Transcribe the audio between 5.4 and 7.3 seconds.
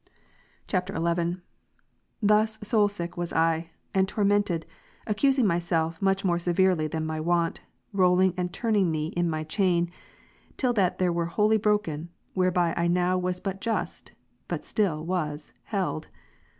myself much more severely than my